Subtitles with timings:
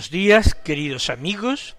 [0.00, 1.76] Buenos días, queridos amigos.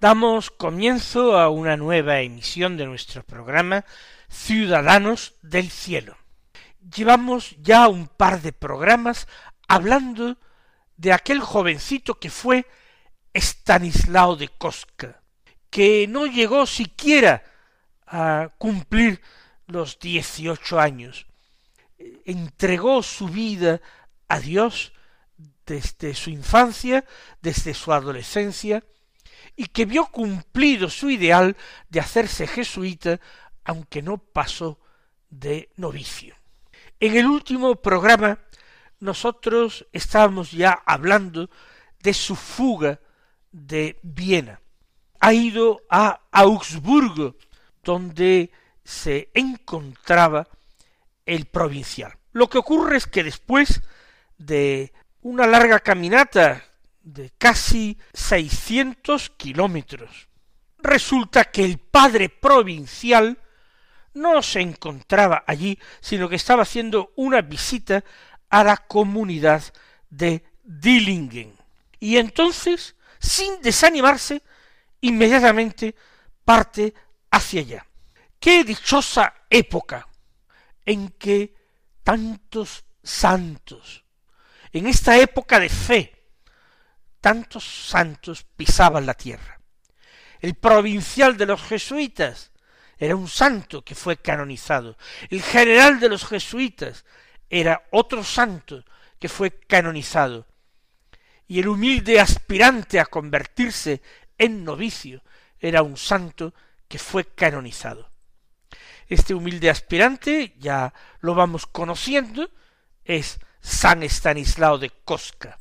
[0.00, 3.84] Damos comienzo a una nueva emisión de nuestro programa
[4.30, 6.16] Ciudadanos del Cielo.
[6.80, 9.28] Llevamos ya un par de programas
[9.68, 10.38] hablando
[10.96, 12.64] de aquel jovencito que fue
[13.34, 15.20] Stanislao de Kostka,
[15.68, 17.44] que no llegó siquiera
[18.06, 19.20] a cumplir
[19.66, 21.26] los dieciocho años.
[22.24, 23.82] Entregó su vida
[24.28, 24.93] a Dios
[25.66, 27.04] desde su infancia,
[27.40, 28.82] desde su adolescencia,
[29.56, 31.56] y que vio cumplido su ideal
[31.88, 33.20] de hacerse jesuita,
[33.64, 34.78] aunque no pasó
[35.30, 36.34] de novicio.
[37.00, 38.38] En el último programa
[39.00, 41.50] nosotros estábamos ya hablando
[42.02, 43.00] de su fuga
[43.52, 44.60] de Viena.
[45.20, 47.36] Ha ido a Augsburgo,
[47.82, 48.50] donde
[48.82, 50.48] se encontraba
[51.26, 52.16] el provincial.
[52.32, 53.82] Lo que ocurre es que después
[54.38, 54.92] de
[55.24, 56.62] una larga caminata
[57.02, 60.28] de casi seiscientos kilómetros.
[60.78, 63.38] Resulta que el padre provincial
[64.12, 68.04] no se encontraba allí, sino que estaba haciendo una visita
[68.50, 69.62] a la comunidad
[70.10, 71.56] de Dillingen.
[71.98, 74.42] Y entonces, sin desanimarse,
[75.00, 75.94] inmediatamente
[76.44, 76.92] parte
[77.30, 77.86] hacia allá.
[78.38, 80.06] Qué dichosa época
[80.84, 81.54] en que
[82.02, 84.03] tantos santos,
[84.74, 86.14] en esta época de fe,
[87.20, 89.60] tantos santos pisaban la tierra.
[90.40, 92.52] El provincial de los jesuitas
[92.98, 94.98] era un santo que fue canonizado.
[95.30, 97.04] El general de los jesuitas
[97.48, 98.84] era otro santo
[99.18, 100.46] que fue canonizado.
[101.46, 104.02] Y el humilde aspirante a convertirse
[104.36, 105.22] en novicio
[105.60, 106.52] era un santo
[106.88, 108.10] que fue canonizado.
[109.08, 112.50] Este humilde aspirante, ya lo vamos conociendo,
[113.04, 115.58] es San Estanislao de Cosca.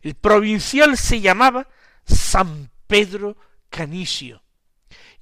[0.00, 1.68] El provincial se llamaba
[2.06, 3.36] San Pedro
[3.68, 4.42] Canicio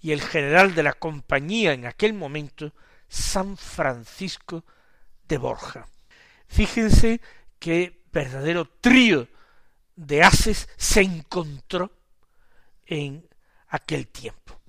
[0.00, 2.72] y el general de la compañía en aquel momento
[3.08, 4.64] San Francisco
[5.26, 5.88] de Borja.
[6.46, 7.20] Fíjense
[7.58, 9.26] qué verdadero trío
[9.96, 11.90] de haces se encontró
[12.86, 13.28] en
[13.68, 14.60] aquel tiempo.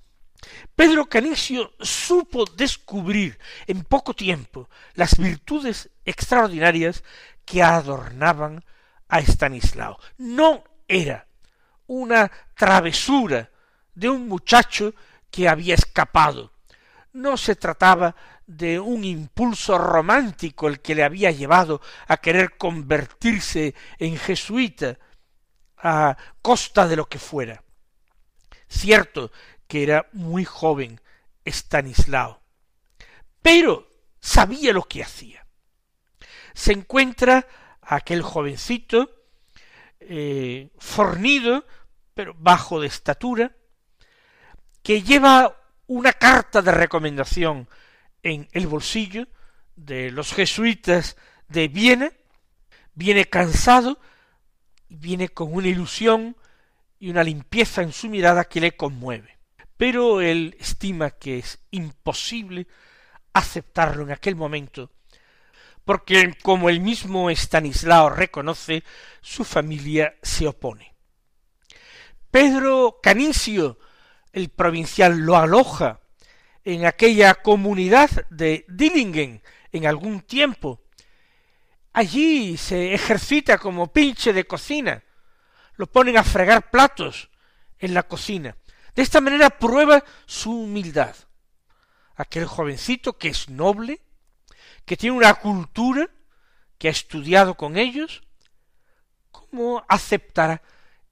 [0.76, 7.04] Pedro Canicio supo descubrir en poco tiempo las virtudes extraordinarias
[7.46, 8.64] que adornaban
[9.08, 10.00] a Estanislao.
[10.18, 11.28] No era
[11.88, 13.50] una travesura
[13.94, 14.94] de un muchacho
[15.32, 16.52] que había escapado.
[17.14, 18.16] No se trataba
[18.48, 24.98] de un impulso romántico el que le había llevado a querer convertirse en jesuita
[25.78, 27.64] a costa de lo que fuera.
[28.68, 29.32] Cierto
[29.68, 31.00] que era muy joven
[31.44, 32.42] Estanislao,
[33.42, 33.88] pero
[34.20, 35.45] sabía lo que hacía
[36.56, 37.46] se encuentra
[37.82, 39.12] aquel jovencito
[40.00, 41.66] eh, fornido,
[42.14, 43.56] pero bajo de estatura,
[44.82, 47.68] que lleva una carta de recomendación
[48.24, 49.28] en el bolsillo
[49.76, 51.18] de los jesuitas
[51.50, 52.10] de Viena,
[52.94, 54.00] viene cansado,
[54.88, 56.38] viene con una ilusión
[57.00, 59.38] y una limpieza en su mirada que le conmueve.
[59.76, 62.68] Pero él estima que es imposible
[63.34, 64.95] aceptarlo en aquel momento
[65.86, 68.84] porque como el mismo Estanislao reconoce,
[69.22, 70.96] su familia se opone.
[72.32, 73.78] Pedro Canicio,
[74.34, 76.02] el provincial, lo aloja
[76.66, 79.42] en aquella comunidad de Dillingen
[79.72, 80.82] en algún tiempo.
[81.94, 85.04] Allí se ejercita como pinche de cocina.
[85.76, 87.30] Lo ponen a fregar platos
[87.80, 88.58] en la cocina.
[88.96, 91.16] De esta manera prueba su humildad.
[92.16, 94.02] Aquel jovencito que es noble,
[94.86, 96.10] que tiene una cultura,
[96.78, 98.24] que ha estudiado con ellos,
[99.32, 100.62] ¿cómo aceptará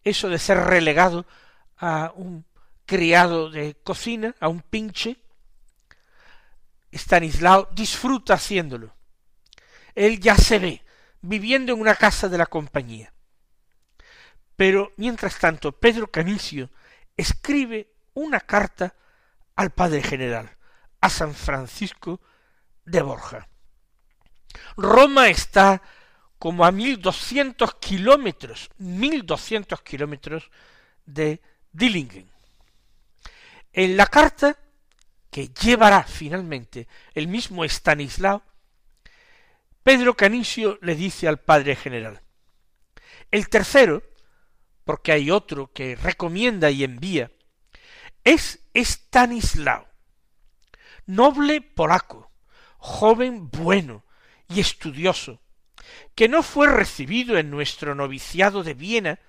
[0.04, 1.26] eso de ser relegado
[1.78, 2.46] a un
[2.86, 5.18] criado de cocina, a un pinche?
[6.92, 8.94] Stanislao disfruta haciéndolo.
[9.96, 10.82] Él ya se ve
[11.22, 13.14] viviendo en una casa de la compañía.
[14.56, 16.70] Pero mientras tanto, Pedro Canicio
[17.18, 18.94] escribe una carta
[19.56, 20.56] al padre general,
[21.02, 22.22] a San Francisco
[22.86, 23.48] de Borja.
[24.78, 25.82] Roma está
[26.40, 30.52] como a mil doscientos kilómetros, mil doscientos kilómetros
[31.06, 31.42] de
[31.72, 32.30] Dillingen.
[33.72, 34.58] En la carta
[35.32, 38.44] que llevará finalmente el mismo Stanislao,
[39.84, 42.22] Pedro Canicio le dice al padre general,
[43.32, 44.04] el tercero,
[44.84, 47.32] porque hay otro que recomienda y envía,
[48.24, 49.88] es Stanislao,
[51.06, 52.32] noble polaco,
[52.78, 54.04] joven bueno
[54.54, 55.40] y estudioso,
[56.16, 59.20] que no fue recibido en nuestro noviciado de Viena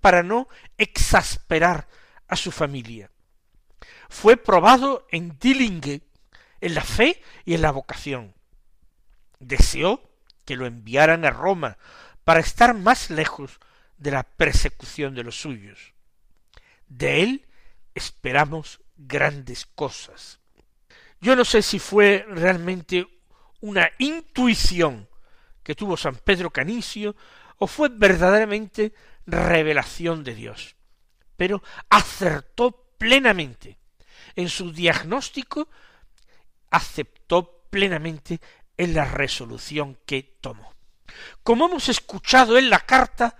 [0.00, 1.88] para no exasperar
[2.28, 3.10] a su familia.
[4.08, 6.02] Fue probado en Dillinge,
[6.60, 8.34] en la fe y en la vocación.
[9.38, 10.10] Deseó
[10.44, 11.78] que lo enviaran a Roma
[12.24, 13.60] para estar más lejos
[13.98, 15.94] de la persecución de los suyos.
[16.88, 17.46] De él
[17.94, 20.40] esperamos grandes cosas.
[21.20, 23.06] Yo no sé si fue realmente
[23.64, 25.08] una intuición
[25.62, 27.16] que tuvo San Pedro Canicio
[27.56, 28.92] o fue verdaderamente
[29.24, 30.76] revelación de Dios.
[31.38, 33.78] Pero acertó plenamente
[34.36, 35.70] en su diagnóstico,
[36.70, 38.38] aceptó plenamente
[38.76, 40.74] en la resolución que tomó.
[41.42, 43.38] Como hemos escuchado en la carta,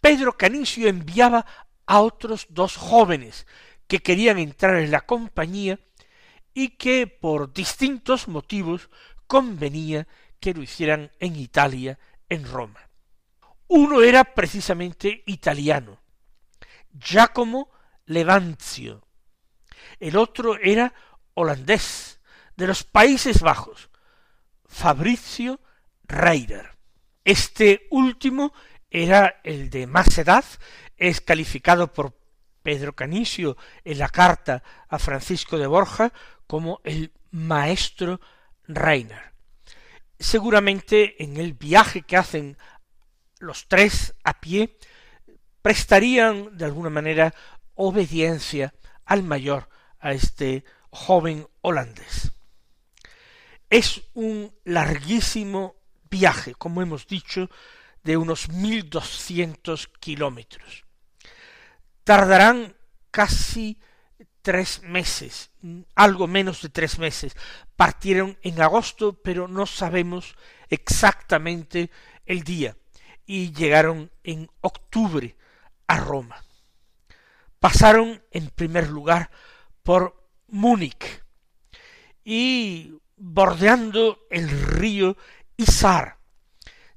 [0.00, 1.44] Pedro Canicio enviaba
[1.84, 3.48] a otros dos jóvenes
[3.88, 5.80] que querían entrar en la compañía
[6.54, 8.90] y que por distintos motivos
[9.26, 10.06] convenía
[10.40, 11.98] que lo hicieran en Italia,
[12.28, 12.80] en Roma.
[13.68, 16.00] Uno era precisamente italiano,
[16.92, 17.70] Giacomo
[18.06, 19.06] Levanzio.
[20.00, 20.92] El otro era
[21.34, 22.20] holandés,
[22.56, 23.88] de los Países Bajos,
[24.66, 25.60] Fabrizio
[26.04, 26.76] Reider.
[27.24, 28.52] Este último
[28.90, 30.44] era el de más edad,
[30.96, 32.19] es calificado por
[32.70, 36.12] Pedro Canicio en la carta a Francisco de Borja
[36.46, 38.20] como el maestro
[38.68, 39.32] Reiner.
[40.16, 42.56] Seguramente en el viaje que hacen
[43.40, 44.78] los tres a pie
[45.62, 47.34] prestarían de alguna manera
[47.74, 48.72] obediencia
[49.04, 49.68] al mayor,
[49.98, 52.30] a este joven holandés.
[53.68, 55.74] Es un larguísimo
[56.08, 57.50] viaje, como hemos dicho,
[58.04, 60.84] de unos mil doscientos kilómetros.
[62.10, 62.74] Tardarán
[63.12, 63.78] casi
[64.42, 65.52] tres meses,
[65.94, 67.36] algo menos de tres meses.
[67.76, 70.34] Partieron en agosto, pero no sabemos
[70.70, 71.88] exactamente
[72.26, 72.76] el día,
[73.26, 75.36] y llegaron en octubre
[75.86, 76.44] a Roma.
[77.60, 79.30] Pasaron en primer lugar
[79.84, 81.22] por Múnich
[82.24, 85.16] y bordeando el río
[85.56, 86.18] Isar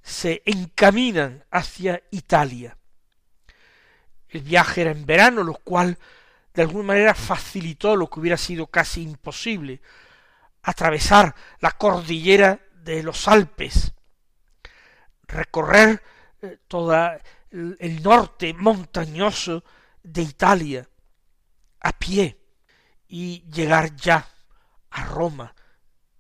[0.02, 2.80] se encaminan hacia Italia.
[4.34, 5.96] El viaje era en verano, lo cual
[6.56, 9.80] de alguna manera facilitó lo que hubiera sido casi imposible,
[10.64, 13.94] atravesar la cordillera de los Alpes,
[15.28, 16.02] recorrer
[16.42, 16.96] eh, todo
[17.52, 19.64] el norte montañoso
[20.02, 20.90] de Italia
[21.82, 22.40] a pie
[23.08, 24.28] y llegar ya
[24.90, 25.54] a Roma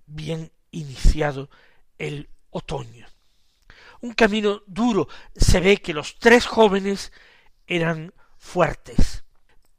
[0.06, 1.50] bien iniciado
[1.98, 3.08] el otoño.
[4.02, 5.08] Un camino duro.
[5.36, 7.12] Se ve que los tres jóvenes
[7.68, 9.24] eran fuertes,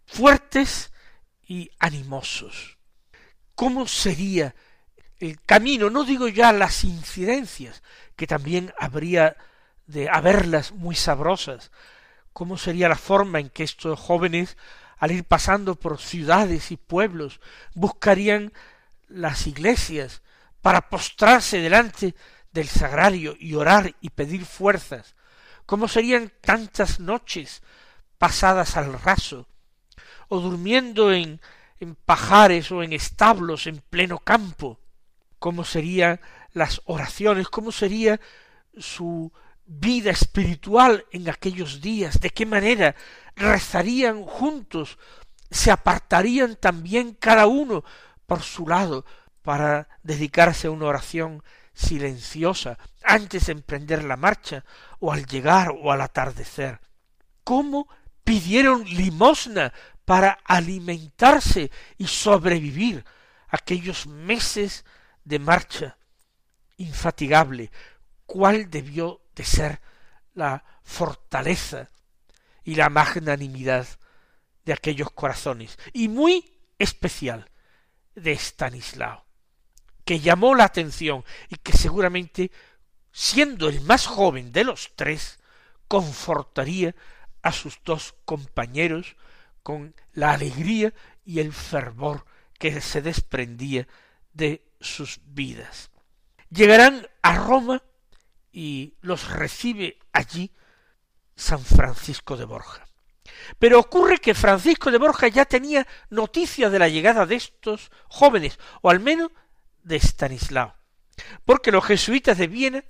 [0.06, 0.92] fuertes
[1.46, 2.78] y animosos.
[3.54, 4.54] ¿Cómo sería
[5.18, 5.90] el camino?
[5.90, 7.82] No digo ya las incidencias,
[8.16, 9.36] que también habría
[9.86, 11.70] de haberlas muy sabrosas.
[12.32, 14.56] ¿Cómo sería la forma en que estos jóvenes,
[14.98, 17.40] al ir pasando por ciudades y pueblos,
[17.74, 18.52] buscarían
[19.08, 20.22] las iglesias
[20.62, 22.14] para postrarse delante
[22.52, 25.14] del sagrario y orar y pedir fuerzas?
[25.66, 27.62] ¿Cómo serían tantas noches
[28.18, 29.47] pasadas al raso,
[30.28, 31.40] o durmiendo en,
[31.78, 34.80] en pajares o en establos en pleno campo,
[35.38, 36.21] cómo serían
[36.52, 38.21] las oraciones, cómo sería
[38.76, 39.33] su
[39.66, 42.94] vida espiritual en aquellos días, de qué manera
[43.37, 44.99] rezarían juntos,
[45.50, 47.85] se apartarían también cada uno
[48.26, 49.04] por su lado
[49.42, 51.42] para dedicarse a una oración
[51.75, 54.64] silenciosa antes de emprender la marcha
[55.04, 56.80] o al llegar o al atardecer.
[57.44, 57.87] ¿Cómo
[58.25, 59.70] pidieron limosna
[60.06, 63.04] para alimentarse y sobrevivir
[63.49, 64.87] aquellos meses
[65.23, 65.99] de marcha
[66.78, 67.70] infatigable,
[68.25, 69.82] cuál debió de ser
[70.32, 71.90] la fortaleza
[72.64, 73.87] y la magnanimidad
[74.64, 77.50] de aquellos corazones, y muy especial
[78.14, 79.26] de Stanislao,
[80.06, 82.50] que llamó la atención y que seguramente,
[83.14, 85.38] siendo el más joven de los tres,
[85.87, 86.97] confortaría
[87.42, 89.16] a sus dos compañeros
[89.62, 90.92] con la alegría
[91.25, 92.26] y el fervor
[92.59, 93.87] que se desprendía
[94.33, 95.90] de sus vidas.
[96.50, 97.85] Llegarán a Roma
[98.50, 100.50] y los recibe allí
[101.37, 102.85] San Francisco de Borja.
[103.61, 108.59] Pero ocurre que Francisco de Borja ya tenía noticia de la llegada de estos jóvenes,
[108.83, 109.30] o al menos
[109.85, 110.75] de Stanislao,
[111.44, 112.85] porque los jesuitas de Viena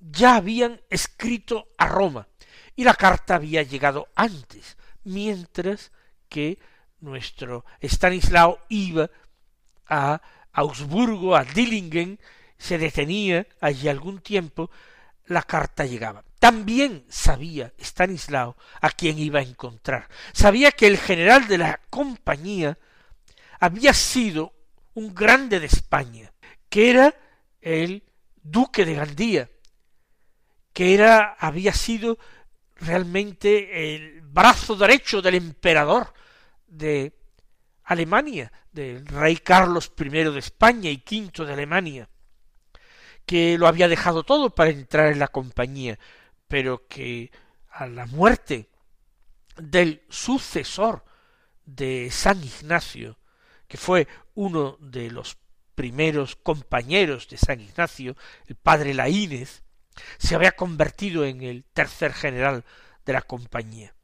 [0.00, 2.28] ya habían escrito a Roma,
[2.76, 5.92] y la carta había llegado antes, mientras
[6.28, 6.58] que
[7.00, 9.10] nuestro Stanislao iba
[9.86, 10.20] a
[10.52, 12.18] Augsburgo, a Dillingen,
[12.58, 14.70] se detenía allí algún tiempo,
[15.26, 16.24] la carta llegaba.
[16.38, 20.08] También sabía Stanislao a quién iba a encontrar.
[20.32, 22.78] Sabía que el general de la compañía
[23.60, 24.52] había sido
[24.94, 26.32] un grande de España,
[26.68, 27.14] que era
[27.60, 28.04] el
[28.42, 29.50] duque de Gandía,
[30.74, 32.18] que era había sido
[32.76, 36.12] realmente el brazo derecho del emperador
[36.66, 37.16] de
[37.84, 42.08] Alemania, del rey Carlos I de España y V de Alemania,
[43.24, 45.98] que lo había dejado todo para entrar en la compañía,
[46.48, 47.30] pero que
[47.70, 48.68] a la muerte
[49.56, 51.04] del sucesor
[51.64, 53.16] de San Ignacio,
[53.68, 55.38] que fue uno de los
[55.76, 58.16] primeros compañeros de San Ignacio,
[58.46, 59.63] el padre Laínez,
[60.18, 62.64] se había convertido en el tercer general
[63.04, 63.94] de la compañía.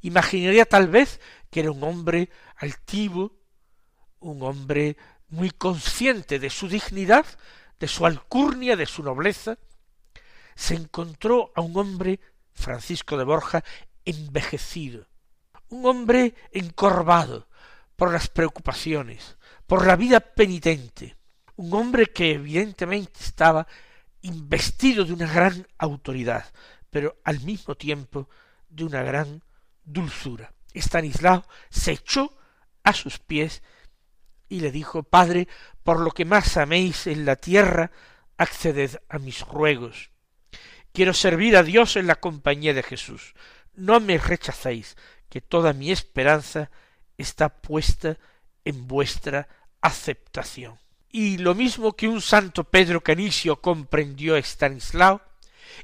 [0.00, 1.20] Imaginaría tal vez
[1.50, 3.32] que era un hombre altivo,
[4.20, 4.96] un hombre
[5.28, 7.26] muy consciente de su dignidad,
[7.78, 9.58] de su alcurnia, de su nobleza,
[10.54, 12.20] se encontró a un hombre,
[12.52, 13.62] Francisco de Borja,
[14.04, 15.06] envejecido,
[15.68, 17.48] un hombre encorvado
[17.94, 21.16] por las preocupaciones, por la vida penitente,
[21.56, 23.66] un hombre que evidentemente estaba
[24.22, 26.44] investido de una gran autoridad,
[26.90, 28.28] pero al mismo tiempo
[28.68, 29.42] de una gran
[29.84, 30.52] dulzura.
[30.72, 32.36] Estanislao se echó
[32.84, 33.62] a sus pies
[34.48, 35.48] y le dijo Padre,
[35.82, 37.90] por lo que más améis en la tierra,
[38.36, 40.10] acceded a mis ruegos.
[40.92, 43.34] Quiero servir a Dios en la compañía de Jesús.
[43.74, 44.96] No me rechacéis,
[45.28, 46.70] que toda mi esperanza
[47.18, 48.16] está puesta
[48.64, 49.48] en vuestra
[49.80, 50.78] aceptación.
[51.10, 55.22] Y lo mismo que un santo Pedro Canisio comprendió Estanislao,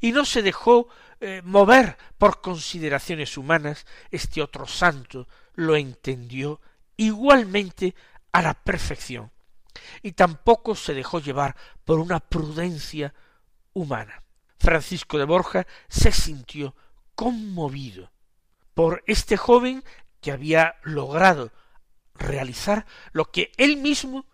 [0.01, 0.89] y no se dejó
[1.21, 6.61] eh, mover por consideraciones humanas, este otro santo lo entendió
[6.97, 7.95] igualmente
[8.33, 9.31] a la perfección,
[10.03, 13.15] y tampoco se dejó llevar por una prudencia
[13.73, 14.23] humana.
[14.59, 16.75] Francisco de Borja se sintió
[17.15, 18.11] conmovido
[18.75, 19.85] por este joven
[20.21, 21.53] que había logrado
[22.15, 24.27] realizar lo que él mismo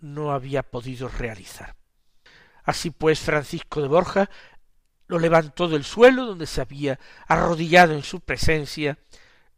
[0.00, 1.76] no había podido realizar.
[2.64, 4.30] Así pues, Francisco de Borja
[5.06, 8.98] lo levantó del suelo donde se había arrodillado en su presencia,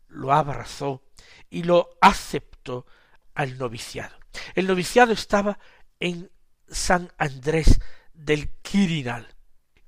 [0.07, 1.03] lo abrazó
[1.49, 2.87] y lo aceptó
[3.35, 4.17] al noviciado.
[4.55, 5.59] El noviciado estaba
[5.99, 6.31] en
[6.69, 7.81] San Andrés
[8.15, 9.35] del Quirinal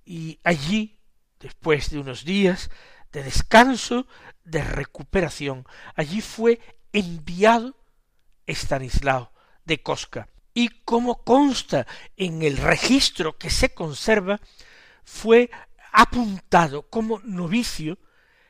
[0.05, 0.99] y allí,
[1.39, 2.71] después de unos días
[3.13, 4.09] de descanso,
[4.43, 6.61] de recuperación, allí fue
[6.93, 7.77] enviado
[8.47, 9.33] Estanislao
[9.65, 14.41] de Cosca y como consta en el registro que se conserva,
[15.05, 15.51] fue
[15.93, 17.99] apuntado como novicio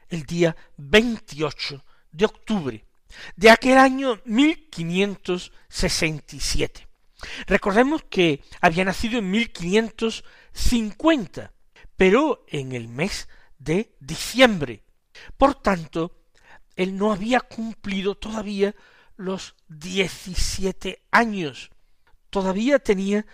[0.08, 2.84] el día 28 de octubre
[3.36, 6.88] de aquel año 1567.
[7.46, 11.52] Recordemos que había nacido en 1550,
[11.96, 13.28] pero en el mes
[13.58, 14.82] de diciembre.
[15.36, 16.16] Por tanto,
[16.74, 18.74] él no había cumplido todavía
[19.16, 21.70] los diecisiete años.
[22.32, 23.26] Todavía tenía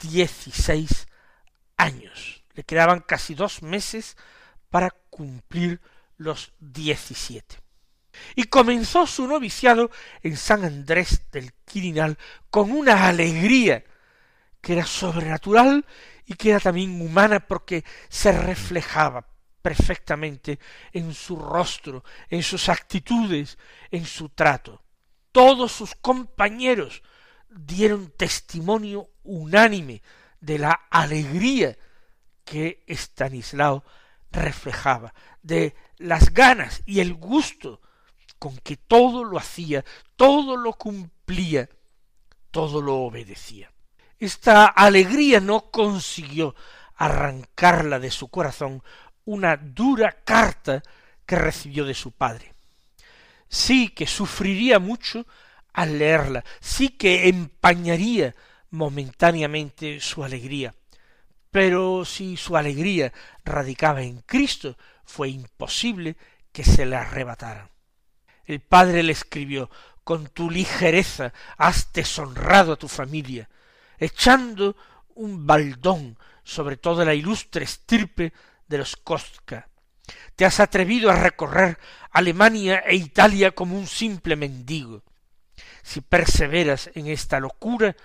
[0.00, 1.06] dieciséis
[1.76, 2.42] años.
[2.54, 4.16] Le quedaban casi dos meses
[4.70, 5.80] para cumplir
[6.16, 7.60] los diecisiete.
[8.34, 9.92] Y comenzó su noviciado
[10.24, 12.18] en San Andrés del Quirinal
[12.50, 13.84] con una alegría
[14.60, 15.86] que era sobrenatural
[16.26, 19.28] y que era también humana porque se reflejaba
[19.62, 20.58] perfectamente
[20.92, 23.58] en su rostro, en sus actitudes,
[23.92, 24.82] en su trato.
[25.30, 27.04] Todos sus compañeros
[27.50, 30.02] dieron testimonio unánime
[30.40, 31.76] de la alegría
[32.44, 33.84] que Estanislao
[34.30, 37.80] reflejaba, de las ganas y el gusto
[38.38, 39.84] con que todo lo hacía,
[40.16, 41.68] todo lo cumplía,
[42.50, 43.70] todo lo obedecía.
[44.18, 46.54] Esta alegría no consiguió
[46.96, 48.82] arrancarla de su corazón
[49.24, 50.82] una dura carta
[51.26, 52.54] que recibió de su padre.
[53.48, 55.26] Sí que sufriría mucho
[55.72, 58.34] al leerla, sí que empañaría
[58.70, 60.74] momentáneamente su alegría,
[61.50, 63.12] pero si su alegría
[63.44, 66.16] radicaba en Cristo, fue imposible
[66.52, 67.68] que se le arrebataran.
[68.44, 69.70] El padre le escribió
[70.04, 73.48] con tu ligereza has deshonrado a tu familia,
[73.98, 74.76] echando
[75.14, 78.32] un baldón sobre toda la ilustre estirpe
[78.66, 79.68] de los Kostka.
[80.34, 81.78] Te has atrevido a recorrer
[82.10, 85.04] Alemania e Italia como un simple mendigo.
[85.82, 87.96] Si perseveras en esta locura,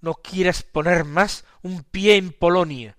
[0.00, 2.96] no quieras poner más un pie en Polonia,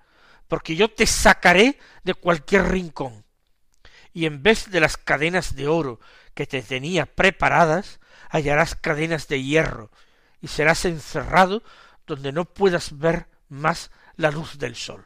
[0.48, 3.26] porque yo te sacaré de cualquier rincón.
[4.14, 6.00] Y en vez de las cadenas de oro
[6.34, 9.92] que te tenía preparadas, hallarás cadenas de hierro,
[10.42, 11.64] y serás encerrado
[12.06, 15.06] donde no puedas ver más la luz del sol.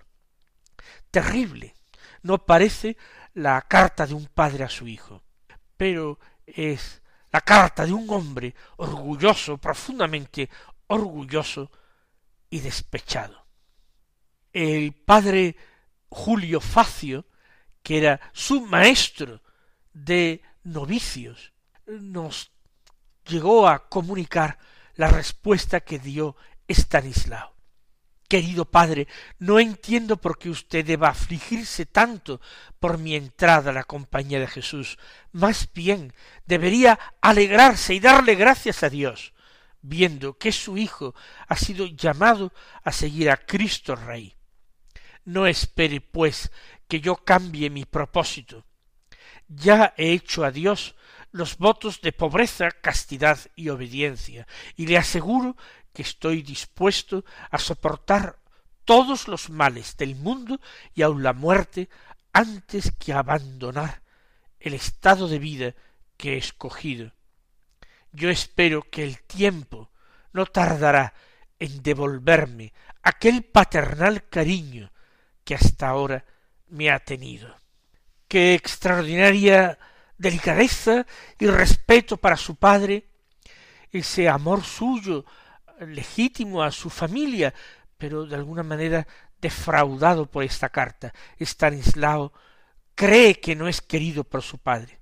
[1.12, 1.76] Terrible.
[2.24, 2.98] No parece
[3.34, 5.24] la carta de un padre a su hijo,
[5.78, 10.50] pero es la carta de un hombre orgulloso, profundamente
[10.88, 11.72] orgulloso
[12.50, 13.46] y despechado.
[14.54, 15.56] El padre
[16.10, 17.26] Julio Facio,
[17.84, 19.42] que era su maestro
[19.94, 21.52] de novicios,
[21.86, 22.52] nos
[23.26, 24.58] llegó a comunicar
[24.96, 26.36] la respuesta que dio
[26.68, 27.57] Estanislao.
[28.28, 29.08] Querido padre,
[29.40, 32.42] no entiendo por qué usted deba afligirse tanto
[32.78, 34.98] por mi entrada a la compañía de Jesús.
[35.32, 36.14] Más bien
[36.46, 39.34] debería alegrarse y darle gracias a Dios,
[39.82, 41.16] viendo que su Hijo
[41.48, 42.52] ha sido llamado
[42.84, 44.36] a seguir a Cristo Rey.
[45.24, 46.52] No espere, pues,
[46.90, 48.66] que yo cambie mi propósito.
[49.48, 50.96] Ya he hecho a Dios
[51.32, 55.56] los votos de pobreza, castidad y obediencia, y le aseguro
[55.98, 58.38] que estoy dispuesto a soportar
[58.86, 60.62] todos los males del mundo
[60.94, 61.90] y aun la muerte
[62.34, 64.04] antes que abandonar
[64.60, 65.74] el estado de vida
[66.16, 67.14] que he escogido.
[68.12, 69.90] Yo espero que el tiempo
[70.34, 71.16] no tardará
[71.58, 74.92] en devolverme aquel paternal cariño
[75.44, 76.24] que hasta ahora
[76.68, 77.56] me ha tenido.
[78.28, 79.80] Qué extraordinaria
[80.16, 81.08] delicadeza
[81.40, 83.08] y respeto para su padre,
[83.92, 85.26] ese amor suyo
[85.80, 87.54] legítimo a su familia,
[87.98, 89.08] pero de alguna manera
[89.40, 91.14] defraudado por esta carta.
[91.38, 92.34] Estanislao
[92.96, 95.00] cree que no es querido por su padre.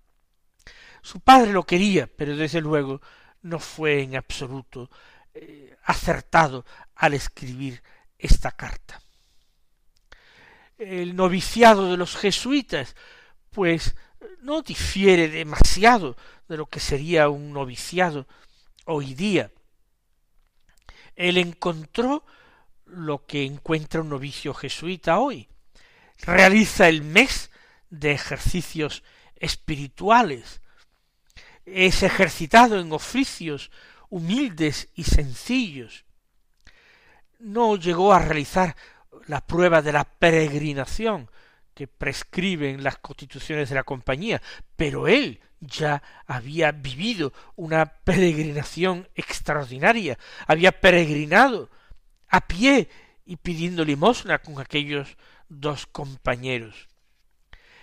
[1.02, 3.02] Su padre lo quería, pero desde luego
[3.42, 4.90] no fue en absoluto
[5.34, 7.82] eh, acertado al escribir
[8.18, 9.00] esta carta.
[10.78, 12.96] El noviciado de los jesuitas,
[13.52, 13.96] pues
[14.42, 18.28] no difiere demasiado de lo que sería un noviciado
[18.86, 19.52] hoy día.
[21.16, 22.26] Él encontró
[22.86, 25.48] lo que encuentra un novicio jesuita hoy.
[26.22, 27.52] Realiza el mes
[27.90, 29.04] de ejercicios
[29.36, 30.62] espirituales.
[31.66, 33.72] Es ejercitado en oficios
[34.10, 36.06] humildes y sencillos.
[37.40, 38.76] No llegó a realizar
[39.28, 41.30] la prueba de la peregrinación
[41.74, 44.42] que prescriben las constituciones de la compañía,
[44.78, 51.70] pero él ya había vivido una peregrinación extraordinaria, había peregrinado
[52.28, 52.90] a pie
[53.26, 55.18] y pidiendo limosna con aquellos
[55.50, 56.88] dos compañeros.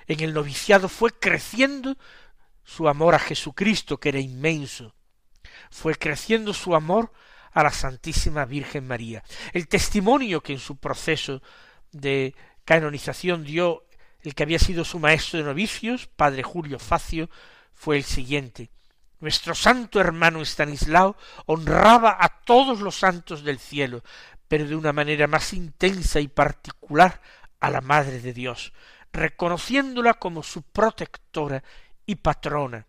[0.07, 1.97] En el noviciado fue creciendo
[2.64, 4.95] su amor a Jesucristo, que era inmenso,
[5.71, 7.12] fue creciendo su amor
[7.53, 9.23] a la Santísima Virgen María.
[9.53, 11.42] El testimonio que en su proceso
[11.92, 13.85] de canonización dio
[14.23, 17.29] el que había sido su maestro de novicios, padre Julio Facio,
[17.83, 18.71] fue el siguiente.
[19.18, 21.16] Nuestro santo hermano Estanislao
[21.47, 24.05] honraba a todos los santos del cielo,
[24.47, 27.21] pero de una manera más intensa y particular
[27.59, 28.73] a la Madre de Dios,
[29.12, 31.64] reconociéndola como su protectora
[32.07, 32.87] y patrona.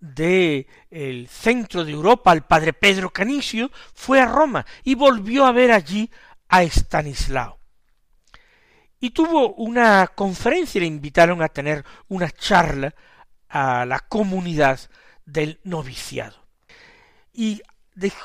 [0.00, 5.52] de el centro de Europa, el padre Pedro Canisio, fue a Roma y volvió a
[5.52, 6.10] ver allí
[6.48, 7.58] a Estanislao.
[9.00, 12.94] Y tuvo una conferencia, le invitaron a tener una charla
[13.48, 14.80] a la comunidad
[15.24, 16.48] del noviciado.
[17.32, 17.62] Y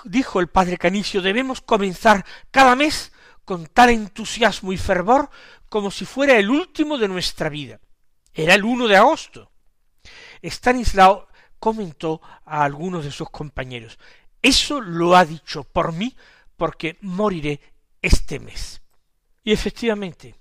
[0.05, 3.11] dijo el padre Canisio, debemos comenzar cada mes
[3.45, 5.29] con tal entusiasmo y fervor
[5.69, 7.79] como si fuera el último de nuestra vida.
[8.33, 9.51] Era el 1 de agosto.
[10.41, 11.27] Estanislao
[11.63, 13.97] comentó a algunos de sus compañeros,
[14.41, 16.13] eso lo ha dicho por mí
[16.57, 17.61] porque moriré
[18.01, 18.81] este mes.
[19.45, 20.35] Y efectivamente,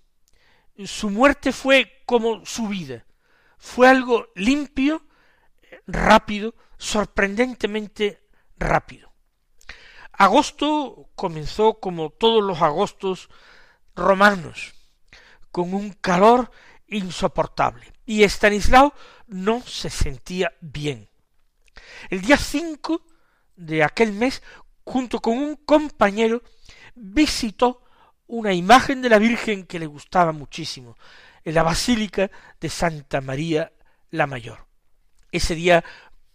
[0.85, 3.06] su muerte fue como su vida,
[3.56, 5.06] fue algo limpio,
[5.87, 9.12] rápido, sorprendentemente rápido.
[10.11, 13.30] Agosto comenzó como todos los agostos
[13.94, 14.74] romanos,
[15.52, 16.50] con un calor
[16.88, 18.92] insoportable, y Estanislao
[19.28, 21.12] no se sentía bien.
[22.11, 23.04] El día 5
[23.56, 24.42] de aquel mes,
[24.85, 26.42] junto con un compañero,
[26.94, 27.82] visitó
[28.26, 30.96] una imagen de la Virgen que le gustaba muchísimo,
[31.44, 32.30] en la Basílica
[32.61, 33.72] de Santa María
[34.11, 34.66] la Mayor.
[35.30, 35.85] Ese día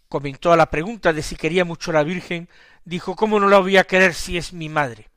[0.08, 2.48] comentó a la pregunta de si quería mucho a la Virgen,
[2.84, 5.08] dijo, ¿cómo no la voy a querer si es mi madre?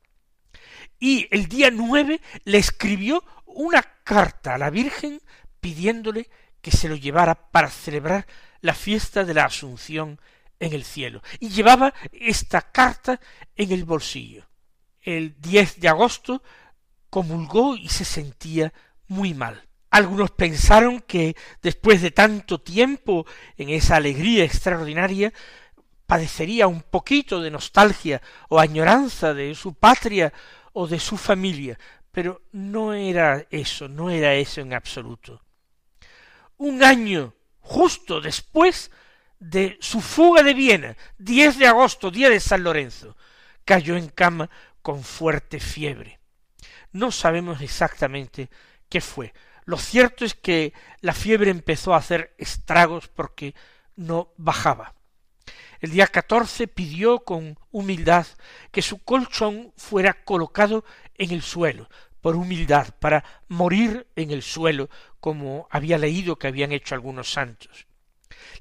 [1.00, 5.22] Y el día nueve le escribió una carta a la Virgen
[5.60, 6.30] pidiéndole
[6.62, 8.28] que se lo llevara para celebrar
[8.62, 10.20] la fiesta de la Asunción
[10.60, 11.22] en el cielo.
[11.40, 13.20] Y llevaba esta carta
[13.56, 14.46] en el bolsillo.
[15.02, 16.44] El 10 de agosto
[17.10, 18.72] comulgó y se sentía
[19.08, 19.68] muy mal.
[19.90, 23.26] Algunos pensaron que después de tanto tiempo
[23.58, 25.34] en esa alegría extraordinaria
[26.06, 30.32] padecería un poquito de nostalgia o añoranza de su patria
[30.74, 31.78] o de su familia,
[32.12, 35.42] pero no era eso, no era eso en absoluto.
[36.58, 38.92] Un año justo después
[39.40, 43.18] de su fuga de Viena, 10 de agosto, día de San Lorenzo,
[43.66, 44.50] cayó en cama
[44.82, 46.20] con fuerte fiebre.
[46.92, 48.50] No sabemos exactamente
[48.90, 49.34] qué fue.
[49.66, 53.56] Lo cierto es que la fiebre empezó a hacer estragos porque
[53.96, 54.94] no bajaba.
[55.80, 58.28] El día catorce pidió con humildad
[58.72, 61.90] que su colchón fuera colocado en el suelo,
[62.22, 67.88] por humildad, para morir en el suelo, como había leído que habían hecho algunos santos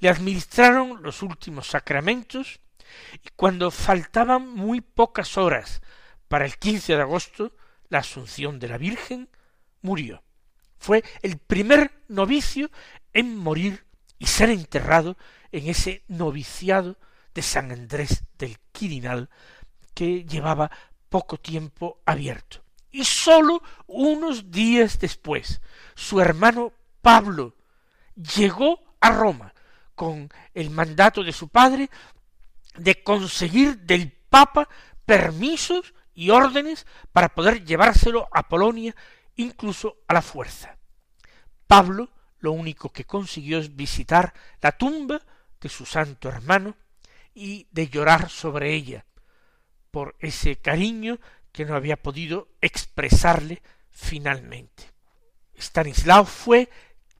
[0.01, 2.61] le administraron los últimos sacramentos
[3.14, 5.81] y cuando faltaban muy pocas horas
[6.29, 7.53] para el 15 de agosto,
[7.88, 9.29] la Asunción de la Virgen,
[9.83, 10.23] murió.
[10.79, 12.70] Fue el primer novicio
[13.12, 13.85] en morir
[14.18, 15.16] y ser enterrado
[15.53, 16.96] en ese noviciado
[17.35, 19.29] de San Andrés del Quirinal
[19.94, 20.70] que llevaba
[21.09, 22.62] poco tiempo abierto.
[22.90, 25.61] Y sólo unos días después,
[25.94, 26.72] su hermano
[27.03, 27.55] Pablo
[28.14, 29.55] llegó a Roma
[29.94, 31.90] con el mandato de su padre
[32.76, 34.68] de conseguir del Papa
[35.05, 38.94] permisos y órdenes para poder llevárselo a Polonia,
[39.37, 40.76] incluso a la fuerza.
[41.66, 45.20] Pablo lo único que consiguió es visitar la tumba
[45.61, 46.76] de su santo hermano
[47.35, 49.05] y de llorar sobre ella
[49.90, 51.18] por ese cariño
[51.53, 54.85] que no había podido expresarle finalmente.
[55.57, 56.71] Stanislao fue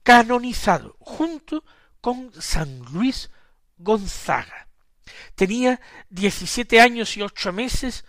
[0.03, 1.65] canonizado junto
[1.99, 3.29] con San Luis
[3.77, 4.67] Gonzaga.
[5.35, 8.05] Tenía diecisiete años y ocho meses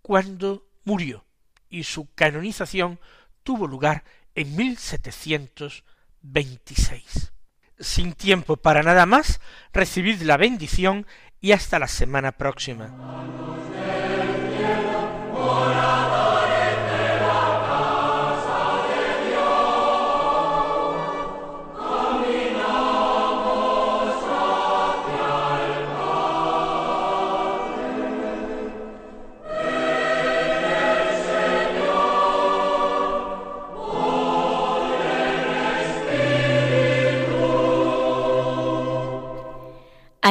[0.00, 1.24] cuando murió,
[1.68, 2.98] y su canonización
[3.42, 4.04] tuvo lugar
[4.34, 7.32] en 1726.
[7.78, 9.40] Sin tiempo para nada más,
[9.72, 11.06] recibid la bendición
[11.40, 12.92] y hasta la semana próxima.